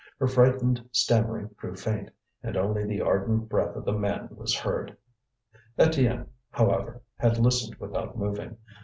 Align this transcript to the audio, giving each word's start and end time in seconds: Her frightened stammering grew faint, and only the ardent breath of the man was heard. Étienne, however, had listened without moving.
Her 0.17 0.25
frightened 0.27 0.83
stammering 0.91 1.49
grew 1.57 1.75
faint, 1.75 2.09
and 2.41 2.57
only 2.57 2.85
the 2.85 3.01
ardent 3.01 3.47
breath 3.49 3.75
of 3.75 3.85
the 3.85 3.93
man 3.93 4.29
was 4.31 4.57
heard. 4.57 4.97
Étienne, 5.77 6.25
however, 6.49 7.03
had 7.17 7.37
listened 7.37 7.75
without 7.75 8.17
moving. 8.17 8.57